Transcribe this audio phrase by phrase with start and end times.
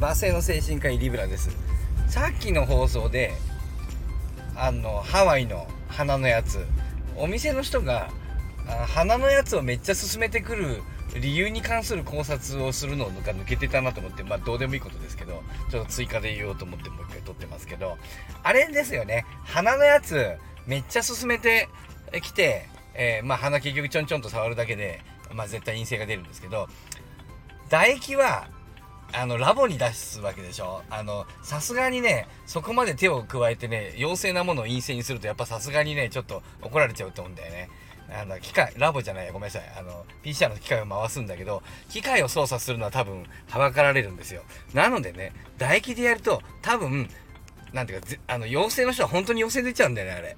[0.00, 1.50] 和製の精神科医リブラです。
[2.08, 3.34] さっきの放送で
[4.56, 6.64] あのハワイの花のやつ
[7.16, 8.08] お店の人が
[8.66, 10.82] あ花のやつをめっちゃ勧めてくる
[11.20, 17.98] 理由に関する考察をするのが抜けてたなと思ってまあどうでもいいことですけどちょっと追加で言おうと思ってもう一回撮ってますけど
[18.42, 19.26] あれですよね。
[19.44, 20.36] 花のやつ
[20.66, 21.68] めっちゃ勧めて
[22.22, 25.02] きて、えー、まあ鼻結局ちょんちょんと触るだけで
[25.34, 26.68] まあ絶対陰性が出るんですけど
[27.68, 28.48] 唾液は
[29.12, 30.82] あのラボに出すわけでしょ？
[30.90, 37.68] あのさすがにねそこまで手を加えてね陽性なものを陰性にするとやっぱさすがにねちょっと怒られちゃうと思うんだよね。
[38.12, 39.62] あの機械ラボじゃないごめんなさい。
[39.78, 44.42] あの PCR の機械を回すんだけど機械を操作するのは多分はばかられるんですよ。
[44.74, 47.08] なのでね唾液でやると多分
[47.72, 50.36] なんていうかあの陽性の人は本当に陽性出ちゃうんだよねあれ。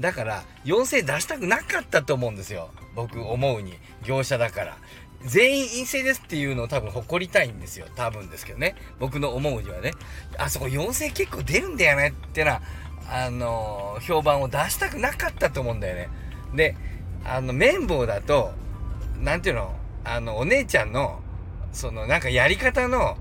[0.00, 2.70] だから陽性出したくなかったと思うんですよ。
[2.94, 3.74] 僕思うに。
[4.04, 4.78] 業者だから。
[5.26, 7.86] 全員陰性ですっていうのを多分誇りたいんですよ。
[7.94, 8.74] 多分ですけどね。
[8.98, 9.92] 僕の思うにはね。
[10.38, 12.60] あそこ陽性結構出るんだよねってな、
[13.08, 16.08] あのー、評判を出したくなかったと思うんだよね。
[16.54, 16.76] で、
[17.24, 18.52] あの、綿棒だと、
[19.20, 19.74] なんていうの、
[20.04, 21.20] あの、お姉ちゃんの、
[21.72, 23.16] その、なんかやり方の、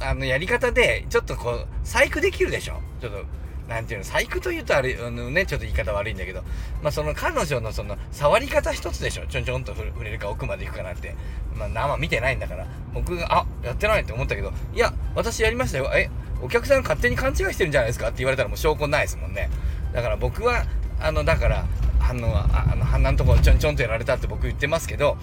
[0.00, 2.80] あの、やり方で、ちょっとこう、細工できるでしょ？
[3.00, 3.24] ちょっと、
[3.68, 6.42] なんていうの、細工というとあれ、あのね、ちょっと言い方悪いんだけど、
[6.82, 11.14] まあその彼女のその、触り方一つでしょちょんちょんと触れるか奥まで行くかなんて。
[11.56, 15.90] まあ生見てないんだから、僕が、あ、やってないって思ったけど、いや、私やりましたよ。
[15.94, 16.10] え、
[16.42, 19.50] お客さん勝手に勘違いしてるんじゃないですかって言われたらもう証拠ないですもんね。
[19.92, 20.64] だから僕は、
[21.00, 21.64] あの、だから、
[22.00, 25.16] あの、あの、鼻のとこちょんちょんとやられたって僕言ってますけど、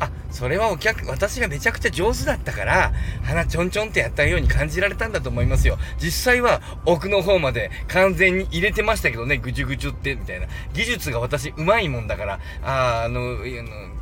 [0.00, 5.78] あ、それはお客、私がめちゃくちゃ上手だったから、鼻ちょんちょんってやったように感じられたんだと思いますよ。
[6.02, 10.46] 実際は奥の方まで完全に入れてましたけどね、ぐちゅぐちゅって、みたいな。
[10.72, 13.38] 技術が私うまいもんだから、あ、あの、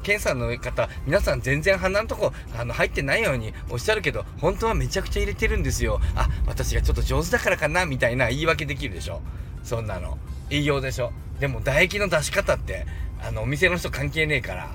[0.03, 6.01] 検査の方、皆さん全然鼻のとこ、あの、入ってないようにおっしゃるけど、本当はめちゃくちゃ入れてるんですよ。
[6.15, 9.21] あ、私がちょっと上手だからかな、みたいな言い訳できるでしょ。
[9.65, 10.17] そんなの。
[10.51, 11.13] 営業でしょ。
[11.41, 12.87] でも唾液の出し方って、
[13.21, 14.71] あの、お店の人関係ねえから、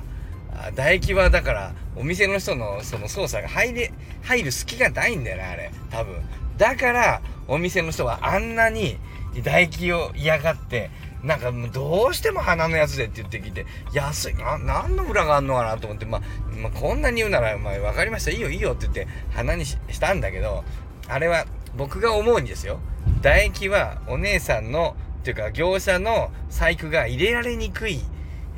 [0.76, 3.92] 唾液はだからお店の人のその操作が入れ
[4.22, 5.72] 入る隙がないんだよねあれ。
[5.90, 6.22] 多分。
[6.58, 8.98] だからお店の人はあんなに
[9.36, 10.92] 唾液を嫌がって
[11.24, 16.22] なんかもうどうしても鼻のやつでって言ってきて安いな何の裏があんのかなと思って、まあ、
[16.62, 18.32] まあ、こんなに言うなら、まあ、分かりました。
[18.32, 20.64] いいよいいよって言って鼻にしたんだけど
[21.08, 22.80] あれは僕が思うんですよ。
[23.22, 28.02] 唾液はお姉さんのっていうか業者の細工が入れられにくい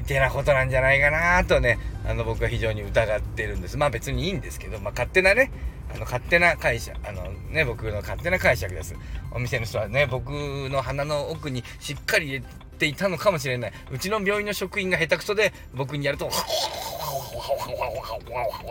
[0.05, 3.77] てなことなんじゃないかなとね、あの僕は非常に疑ってるんです。
[3.77, 5.51] まあ別にいいんですけど、まあ勝手なね、
[5.93, 8.95] あの勝手な会社、あのね、僕の勝手な解釈です。
[9.31, 12.44] お店の人はね、僕の鼻の奥にしっかり入れ
[12.77, 13.73] ていたのかもしれない。
[13.91, 16.29] うちの病院の職員が下手くそで僕にやると、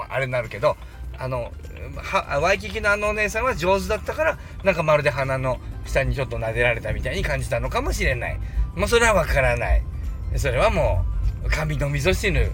[0.08, 0.76] あれになるけど、
[1.18, 1.52] あの、
[1.96, 8.38] は、ワイキキのあのお姉さんは上手だったから、なんかまるで鼻の下にちょっと撫でられたみたいに感じたのかもしれない。
[8.74, 9.82] もうそれはわからない。
[10.36, 11.13] それはもう、
[11.50, 12.52] 神の味噌汁、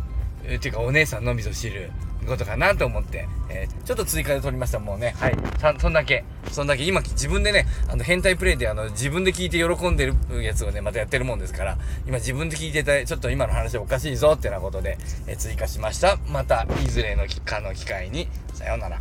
[0.57, 1.91] っていうかお姉さんの味噌汁、
[2.27, 5.15] ことかなと思って、えー、ちょっと追加で撮りました、もうね。
[5.19, 5.37] はい。
[5.79, 6.25] そんだけ。
[6.51, 6.85] そんだけ。
[6.85, 16.19] 今、自分でね、あの、変態プレイで、あの、自分で聞いて喜んでるやつをね、またやってるもんですから、今自分で聞いてた、ちょっと今の話おかしいぞってなことで、えー、追加しました。
[16.29, 19.01] また、いずれのかの機会に、さようなら。